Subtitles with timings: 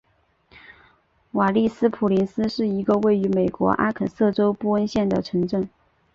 [1.33, 5.69] 瓦利斯普林斯是一个位于美国阿肯色州布恩县的城镇。